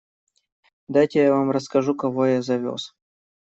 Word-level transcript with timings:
Дайте 0.87 1.19
я 1.21 1.31
вам 1.33 1.51
расскажу, 1.51 1.95
кого 1.95 2.25
я 2.25 2.41
завез. 2.41 2.95